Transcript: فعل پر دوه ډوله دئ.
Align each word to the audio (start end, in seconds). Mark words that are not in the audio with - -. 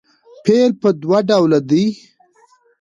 فعل 0.43 0.71
پر 0.81 0.91
دوه 1.01 1.19
ډوله 1.27 1.59
دئ. 1.69 1.85